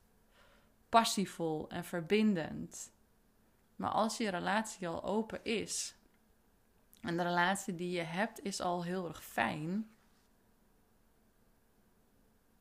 [0.89, 2.91] passievol en verbindend.
[3.77, 5.97] Maar als je relatie al open is
[7.07, 9.91] en de relatie die je hebt is al heel erg fijn,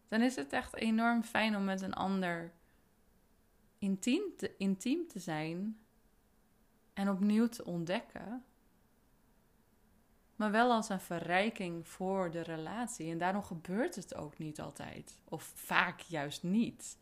[0.07, 2.53] dan is het echt enorm fijn om met een ander
[3.77, 5.79] intiem te, intiem te zijn
[6.93, 8.45] en opnieuw te ontdekken.
[10.35, 13.11] Maar wel als een verrijking voor de relatie.
[13.11, 15.19] En daarom gebeurt het ook niet altijd.
[15.23, 16.97] Of vaak juist niet.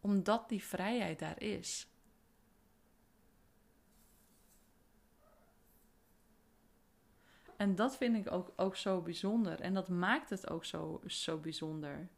[0.00, 1.93] Omdat die vrijheid daar is.
[7.56, 9.60] En dat vind ik ook, ook zo bijzonder.
[9.60, 12.08] En dat maakt het ook zo, zo bijzonder.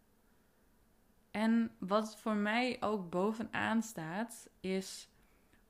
[1.30, 5.08] En wat voor mij ook bovenaan staat, is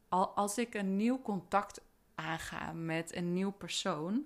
[0.08, 1.80] als ik een nieuw contact
[2.14, 4.24] aanga met een nieuw persoon,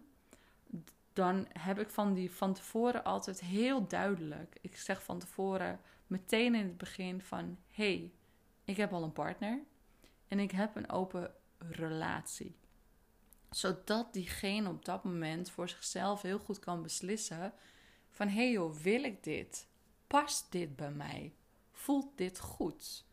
[1.12, 4.58] dan heb ik van, die, van tevoren altijd heel duidelijk.
[4.60, 8.12] Ik zeg van tevoren meteen in het begin van: hey,
[8.64, 9.60] ik heb al een partner
[10.28, 12.56] en ik heb een open relatie.
[13.50, 17.52] Zodat diegene op dat moment voor zichzelf heel goed kan beslissen:
[18.08, 19.68] van hé hey joh, wil ik dit?
[20.06, 21.34] Past dit bij mij?
[21.72, 23.04] Voelt dit goed?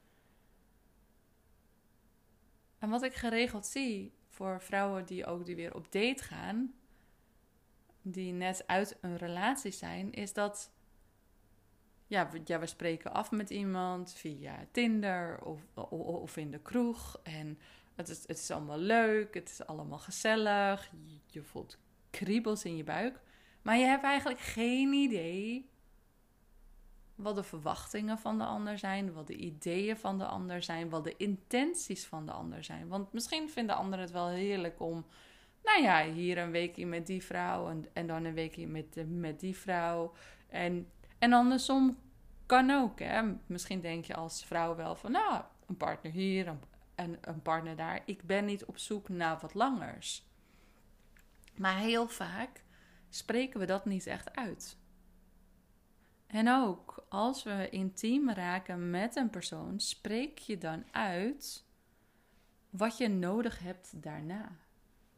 [2.79, 6.73] En wat ik geregeld zie voor vrouwen die ook die weer op date gaan,
[8.01, 10.71] die net uit een relatie zijn, is dat
[12.07, 17.19] ja, we, ja, spreken af met iemand via Tinder of, of, of in de kroeg.
[17.23, 17.59] En
[17.97, 20.91] het is, het is allemaal leuk, het is allemaal gezellig.
[21.25, 21.77] Je, voelt
[22.09, 23.19] kriebels in je buik.
[23.61, 25.69] Maar je hebt eigenlijk geen idee
[27.15, 31.03] wat de verwachtingen van de ander zijn, wat de ideeën van de ander zijn, wat
[31.03, 32.87] de intenties van de ander zijn.
[32.87, 35.05] Want misschien vinden anderen het wel heerlijk om,
[35.63, 39.39] nou ja, hier een weekje met die vrouw en, en dan een weekje met, met
[39.39, 40.13] die vrouw.
[40.47, 41.97] En, en andersom
[42.45, 42.99] kan ook.
[42.99, 43.21] Hè?
[43.45, 46.57] Misschien denk je als vrouw wel van, nou, een partner hier
[46.97, 48.01] en een partner daar.
[48.05, 50.25] Ik ben niet op zoek naar wat langers.
[51.55, 52.63] Maar heel vaak
[53.09, 54.77] spreken we dat niet echt uit.
[56.27, 61.65] En ook als we intiem raken met een persoon, spreek je dan uit
[62.69, 64.57] wat je nodig hebt daarna.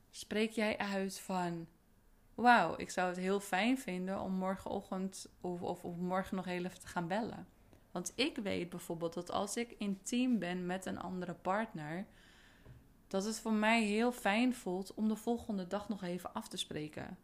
[0.10, 1.68] Spreek jij uit van:
[2.36, 6.80] Wauw, ik zou het heel fijn vinden om morgenochtend of, of, morgen nog heel even
[6.80, 7.48] te gaan bellen.
[7.92, 12.08] Want ik weet bijvoorbeeld dat als ik intiem ben met een andere partner,
[13.08, 16.58] dat het voor mij heel fijn voelt om de volgende dag nog even af te
[16.58, 17.18] spreken.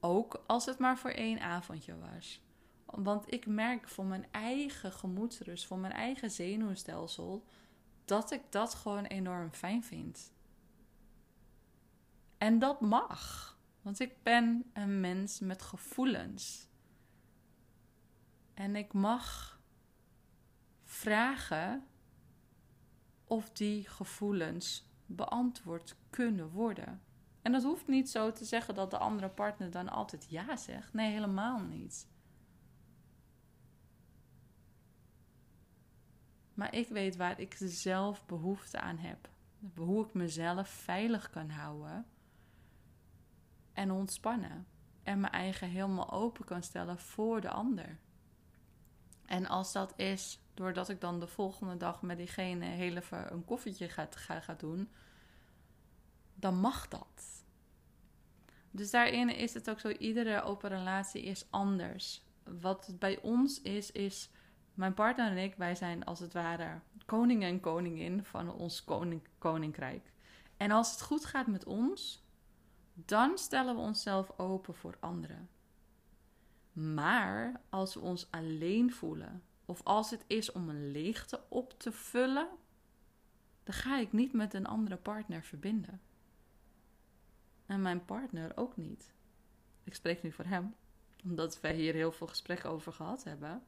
[0.00, 2.42] Ook als het maar voor één avondje was.
[2.84, 7.44] Want ik merk voor mijn eigen gemoedsrust, voor mijn eigen zenuwstelsel,
[8.04, 10.32] dat ik dat gewoon enorm fijn vind.
[12.38, 13.52] En dat mag.
[13.82, 16.68] Want ik ben een mens met gevoelens.
[18.54, 19.53] En ik mag
[20.94, 21.86] vragen
[23.24, 27.02] of die gevoelens beantwoord kunnen worden.
[27.42, 30.92] En dat hoeft niet zo te zeggen dat de andere partner dan altijd ja zegt.
[30.92, 32.08] Nee, helemaal niet.
[36.54, 39.28] Maar ik weet waar ik zelf behoefte aan heb.
[39.76, 42.06] Hoe ik mezelf veilig kan houden
[43.72, 44.66] en ontspannen.
[45.02, 47.98] En mijn eigen helemaal open kan stellen voor de ander.
[49.26, 53.44] En als dat is doordat ik dan de volgende dag met diegene heel even een
[53.44, 54.08] koffietje ga,
[54.40, 54.90] ga, doen,
[56.34, 57.44] dan mag dat.
[58.70, 62.22] Dus daarin is het ook zo, iedere open relatie is anders.
[62.60, 64.30] Wat het bij ons is, is
[64.74, 69.22] mijn partner en ik, wij zijn als het ware koning en koningin van ons koning,
[69.38, 70.12] koninkrijk.
[70.56, 72.22] En als het goed gaat met ons,
[72.94, 75.48] dan stellen we onszelf open voor anderen.
[76.74, 81.92] Maar als we ons alleen voelen, of als het is om een leegte op te
[81.92, 82.48] vullen,
[83.62, 86.00] dan ga ik niet met een andere partner verbinden.
[87.66, 89.14] En mijn partner ook niet.
[89.84, 90.74] Ik spreek nu voor hem,
[91.24, 93.62] omdat wij hier heel veel gesprekken over gehad hebben.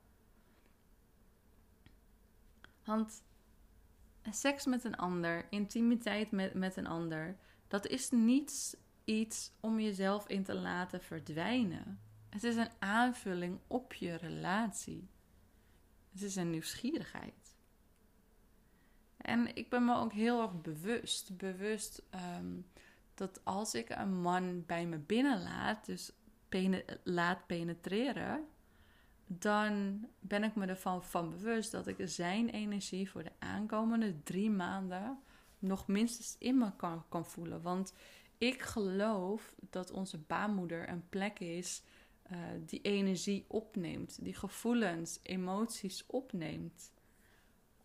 [2.85, 3.23] Want
[4.31, 7.37] seks met een ander, intimiteit met, met een ander,
[7.69, 12.01] dat is niet iets om jezelf in te laten verdwijnen.
[12.37, 15.09] Het is een aanvulling op je relatie.
[16.13, 17.57] Het is een nieuwsgierigheid.
[19.17, 22.61] En ik ben me ook heel erg bewust, bewust ehm,
[23.15, 26.13] dat als ik een man bij me binnenlaat, dus
[27.03, 28.47] laat penetreren,
[29.27, 34.51] dan ben ik me ervan van bewust dat ik zijn energie voor de aankomende drie
[34.51, 35.19] maanden
[35.59, 37.63] nog minstens in me kan, kan voelen.
[37.63, 37.95] Want
[38.39, 41.83] ik geloof dat onze baarmoeder een plek is
[42.33, 46.93] uh, die energie opneemt, die gevoelens, emoties opneemt.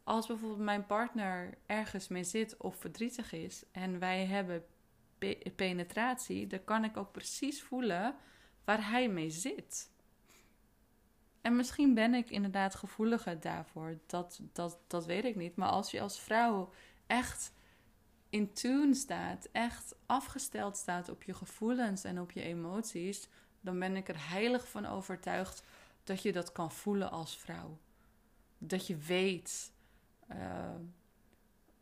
[0.04, 4.66] Als bijvoorbeeld mijn partner ergens mee zit of verdrietig is en wij hebben
[5.56, 8.16] penetratie, dan kan ik ook precies voelen
[8.64, 9.92] waar hij mee zit.
[11.42, 14.00] En misschien ben ik inderdaad gevoeliger daarvoor.
[14.06, 15.56] Dat, dat, dat weet ik niet.
[15.56, 16.74] Maar als je als vrouw
[17.08, 17.54] echt
[18.30, 23.28] in tune staat, echt afgesteld staat op je gevoelens en op je emoties,
[23.62, 25.64] dan ben ik er heilig van overtuigd
[26.04, 27.78] dat je dat kan voelen als vrouw.
[28.58, 29.72] Dat je weet
[30.32, 30.76] uh,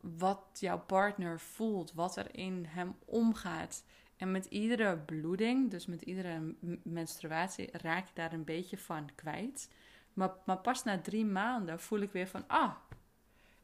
[0.00, 3.84] wat jouw partner voelt, wat er in hem omgaat.
[4.16, 9.68] En met iedere bloeding, dus met iedere menstruatie, raak je daar een beetje van kwijt.
[10.12, 12.74] Maar, maar pas na drie maanden voel ik weer van, ah,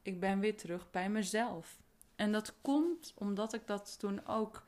[0.02, 1.78] ik ben weer terug bij mezelf.
[2.14, 4.64] En dat komt omdat ik dat toen ook,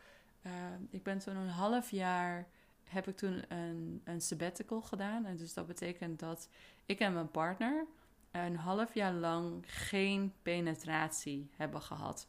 [0.46, 0.53] uh,
[0.90, 2.49] ik ben toen een half jaar,
[2.89, 5.26] heb ik toen een, een sabbatical gedaan.
[5.26, 6.49] En dus dat betekent dat
[6.86, 7.86] ik en mijn partner
[8.30, 12.28] een half jaar lang geen penetratie hebben gehad.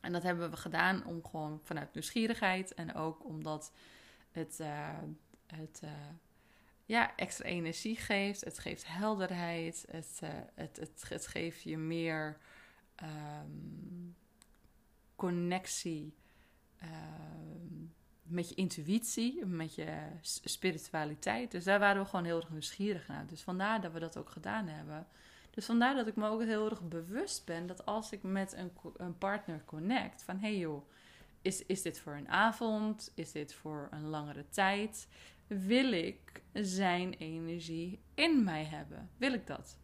[0.00, 3.72] En dat hebben we gedaan om gewoon vanuit nieuwsgierigheid en ook omdat
[4.30, 4.98] het, uh,
[5.46, 5.90] het uh,
[6.84, 8.44] ja, extra energie geeft.
[8.44, 9.84] Het geeft helderheid.
[9.90, 12.38] Het, uh, het, het, het, geeft je meer
[13.02, 14.16] um,
[15.16, 16.14] connectie
[16.82, 17.94] um,
[18.30, 21.50] met je intuïtie, met je spiritualiteit.
[21.50, 23.26] Dus daar waren we gewoon heel erg nieuwsgierig naar.
[23.26, 25.06] Dus vandaar dat we dat ook gedaan hebben.
[25.50, 28.70] Dus vandaar dat ik me ook heel erg bewust ben dat als ik met een,
[28.96, 30.88] een partner connect, van hey joh,
[31.42, 33.12] is, is dit voor een avond?
[33.14, 35.08] Is dit voor een langere tijd?
[35.46, 39.10] Wil ik zijn energie in mij hebben?
[39.16, 39.78] Wil ik dat?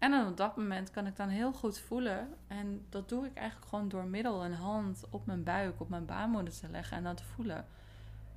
[0.00, 2.34] En op dat moment kan ik dan heel goed voelen.
[2.46, 6.04] En dat doe ik eigenlijk gewoon door middel een hand op mijn buik, op mijn
[6.04, 7.66] baarmoeder te leggen en dan te voelen.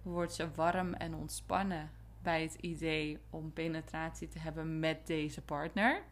[0.02, 1.92] Wordt ze warm en ontspannen
[2.22, 6.04] bij het idee om penetratie te hebben met deze partner?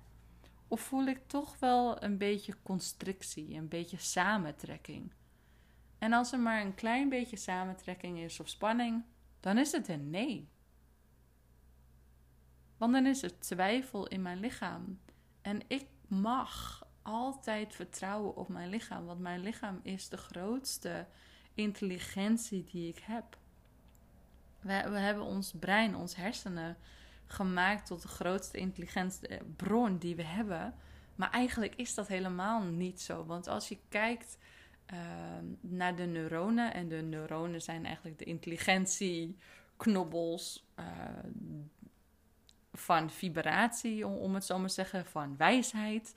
[0.68, 5.14] Of voel ik toch wel een beetje constrictie, een beetje samentrekking?
[5.98, 9.04] En als er maar een klein beetje samentrekking is of spanning,
[9.40, 10.50] dan is het een nee.
[12.78, 15.00] Want dan is er twijfel in mijn lichaam.
[15.42, 21.06] En ik mag altijd vertrouwen op mijn lichaam, want mijn lichaam is de grootste
[21.54, 23.38] intelligentie die ik heb.
[24.60, 26.78] We, we hebben ons brein, ons hersenen
[27.26, 30.74] gemaakt tot de grootste intelligentiebron die we hebben.
[31.16, 33.26] Maar eigenlijk is dat helemaal niet zo.
[33.26, 34.38] Want als je kijkt
[34.86, 40.86] ehm, naar de neuronen, en de neuronen zijn eigenlijk de intelligentieknobbels uh,
[42.74, 46.14] van vibratie, om, om, het zo maar te zeggen, van wijsheid,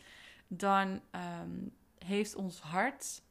[0.46, 3.22] dan ehm, heeft ons hart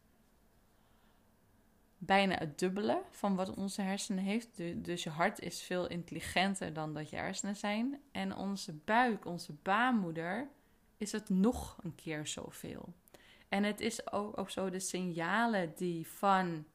[1.98, 4.50] bijna het dubbele van wat onze hersenen heeft.
[4.76, 8.02] Dus je hart is veel intelligenter dan dat je hersenen zijn.
[8.12, 10.50] En onze buik, onze baarmoeder,
[10.98, 12.94] is het nog een keer zoveel.
[13.50, 16.66] En het is ook, ook zo de signalen die van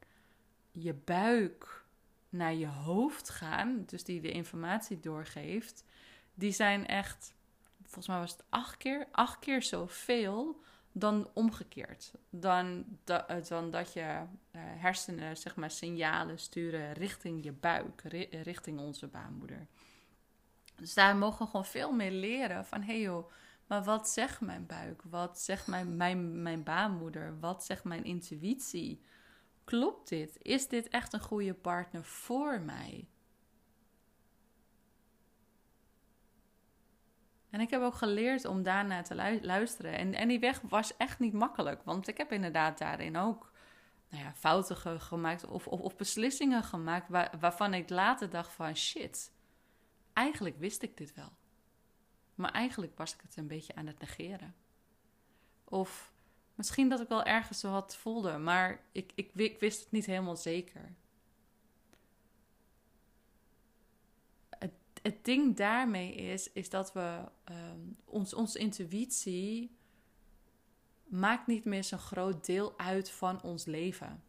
[0.70, 1.84] je buik
[2.28, 5.84] naar je hoofd gaan, dus die de informatie doorgeeft,
[6.38, 7.34] die zijn echt,
[7.82, 10.60] volgens mij was het acht keer, acht keer zoveel
[10.92, 12.12] dan omgekeerd.
[12.30, 12.84] Dan,
[13.48, 14.22] dan dat je uh,
[14.52, 18.02] hersenen zeg maar, signalen sturen richting je buik,
[18.42, 19.66] richting onze baarmoeder.
[20.74, 23.30] Dus daar mogen we gewoon veel meer leren van hé hey joh,
[23.66, 25.02] maar wat zegt mijn buik?
[25.02, 27.38] Wat zegt mijn, mijn, mijn baarmoeder?
[27.40, 29.02] Wat zegt mijn intuïtie?
[29.68, 30.38] klopt dit?
[30.42, 33.08] Is dit echt een goede partner voor mij?
[37.50, 39.92] En ik heb ook geleerd om daarna te luisteren.
[39.92, 41.82] En, en die weg was echt niet makkelijk.
[41.82, 43.52] Want ik heb inderdaad daarin ook
[44.08, 47.08] nou ja, fouten gemaakt of, of, of beslissingen gemaakt
[47.40, 49.32] waarvan ik later dacht van shit,
[50.12, 51.32] eigenlijk wist ik dit wel.
[52.34, 54.54] Maar eigenlijk was ik het een beetje aan het negeren.
[55.64, 56.12] Of
[56.54, 60.36] misschien dat ik wel ergens zo had voelde, maar ik, ik wist het niet helemaal
[60.36, 60.94] zeker.
[64.48, 64.72] Het,
[65.08, 69.76] het ding daarmee is, is dat we um, ons, onze intuïtie
[71.04, 74.22] maakt niet meer zo'n groot deel uit van ons leven.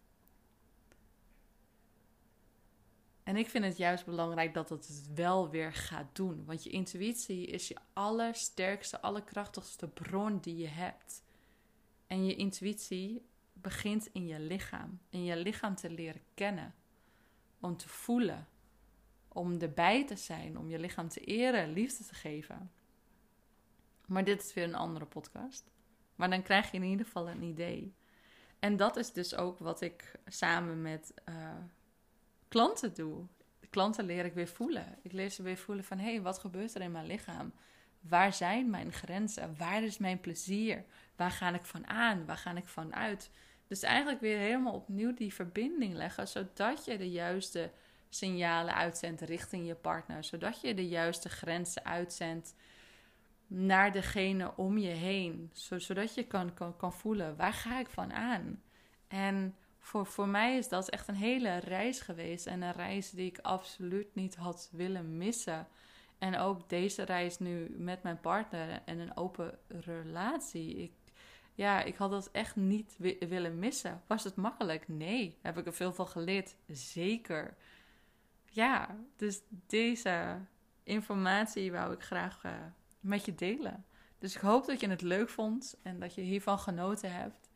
[3.23, 6.45] En ik vind het juist belangrijk dat het het wel weer gaat doen.
[6.45, 11.23] Want je intuïtie is je allersterkste, allerkrachtigste bron die je hebt.
[12.07, 14.99] En je intuïtie begint in je lichaam.
[15.09, 16.75] In je lichaam te leren kennen.
[17.59, 18.47] Om te voelen.
[19.39, 20.57] Om erbij te zijn.
[20.57, 22.71] Om je lichaam te eren, liefde te geven.
[24.07, 25.71] Maar dit is weer een andere podcast.
[26.15, 27.93] Maar dan krijg je in ieder geval een idee.
[28.59, 31.35] En dat is dus ook wat ik samen met uh,
[32.47, 33.25] klanten doe.
[33.69, 34.97] Klanten leer ik weer voelen.
[35.01, 37.53] Ik leer ze weer voelen van hé, hey, wat gebeurt er in mijn lichaam?
[37.99, 39.57] Waar zijn mijn grenzen?
[39.57, 40.85] Waar is mijn plezier?
[41.15, 42.25] Waar ga ik van aan?
[42.25, 43.31] Waar ga ik van uit?
[43.67, 47.71] Dus eigenlijk weer helemaal opnieuw die verbinding leggen, zodat je de juiste
[48.09, 52.55] signalen uitzendt richting je partner, zodat je de juiste grenzen uitzendt
[53.47, 55.49] naar degene om je heen.
[55.53, 58.61] Zodat je kan, kan, kan voelen, waar ga ik van aan?
[59.07, 62.45] En voor, voor mij is dat echt een hele reis geweest.
[62.45, 65.67] En een reis die ik absoluut niet had willen missen.
[66.17, 70.75] En ook deze reis nu met mijn partner en een open relatie.
[70.75, 70.91] Ik,
[71.53, 74.01] ja, ik had dat echt niet willen missen.
[74.07, 74.87] Was het makkelijk?
[74.87, 75.37] Nee.
[75.41, 76.55] Heb ik er veel van geleerd?
[76.67, 77.55] Zeker.
[78.51, 80.37] Ja, dus deze
[80.83, 82.51] informatie wou ik graag uh,
[82.99, 83.85] met je delen.
[84.17, 87.49] Dus ik hoop dat je het leuk vond en dat je hiervan genoten hebt.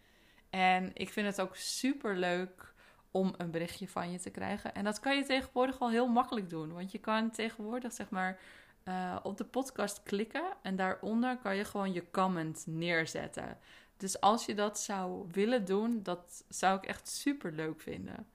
[0.50, 2.74] En ik vind het ook super leuk
[3.12, 4.74] om een berichtje van je te krijgen.
[4.76, 6.74] En dat kan je tegenwoordig al heel makkelijk doen.
[6.74, 8.40] Want je kan tegenwoordig zeg maar
[8.86, 13.58] uh, op de podcast klikken en daaronder kan je gewoon je comment neerzetten.
[13.98, 18.28] Dus als je dat zou willen doen, dat zou ik echt super leuk vinden.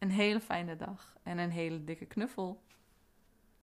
[0.00, 2.62] Een hele fijne dag en een hele dikke knuffel.